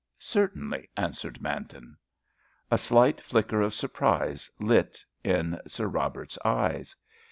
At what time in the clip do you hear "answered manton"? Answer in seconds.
0.97-1.95